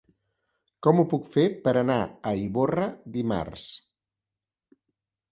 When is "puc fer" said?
1.09-1.43